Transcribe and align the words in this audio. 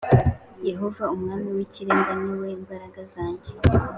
Yehova 0.69 1.03
Umwami 1.15 1.49
w 1.57 1.59
Ikirenga 1.65 2.11
ni 2.25 2.33
we 2.41 2.49
mbaraga 2.61 3.01
zanjye 3.13 3.51